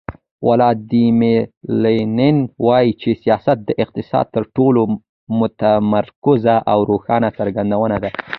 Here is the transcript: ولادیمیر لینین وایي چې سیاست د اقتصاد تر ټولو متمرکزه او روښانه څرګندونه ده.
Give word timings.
ولادیمیر 0.47 1.41
لینین 1.81 2.37
وایي 2.65 2.91
چې 3.01 3.09
سیاست 3.23 3.57
د 3.63 3.69
اقتصاد 3.83 4.25
تر 4.35 4.43
ټولو 4.55 4.81
متمرکزه 5.39 6.55
او 6.71 6.79
روښانه 6.91 7.29
څرګندونه 7.37 7.95
ده. 8.03 8.09